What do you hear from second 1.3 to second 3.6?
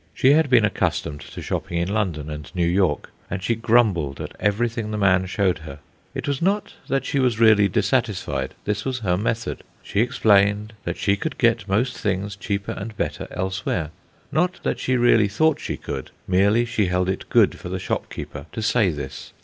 shopping in London and New York, and she